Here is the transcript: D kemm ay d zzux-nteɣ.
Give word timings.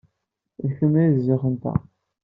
D 0.65 0.69
kemm 0.77 0.93
ay 1.01 1.09
d 1.13 1.17
zzux-nteɣ. 1.21 1.79